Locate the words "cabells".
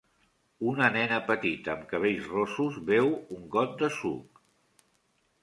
1.91-2.31